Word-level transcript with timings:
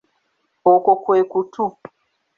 Okwo 0.71 0.93
kwe 1.03 1.19
kutu. 1.31 1.65